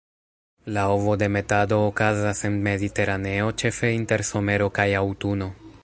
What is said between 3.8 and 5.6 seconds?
inter somero kaj aŭtuno.